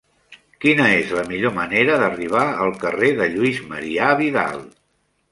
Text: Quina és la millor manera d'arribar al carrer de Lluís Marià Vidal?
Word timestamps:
Quina 0.63 0.85
és 1.01 1.11
la 1.17 1.25
millor 1.33 1.51
manera 1.57 1.97
d'arribar 2.03 2.45
al 2.63 2.73
carrer 2.85 3.11
de 3.19 3.27
Lluís 3.33 3.59
Marià 3.75 4.09
Vidal? 4.23 4.57